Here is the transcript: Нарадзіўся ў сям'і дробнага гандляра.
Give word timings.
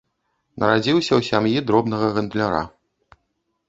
Нарадзіўся 0.63 1.07
ў 1.15 1.21
сям'і 1.29 1.63
дробнага 1.69 2.07
гандляра. 2.19 2.67